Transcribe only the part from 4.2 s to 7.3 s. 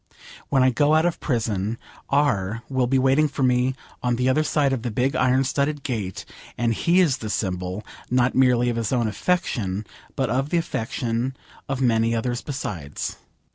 other side of the big iron studded gate, and he is the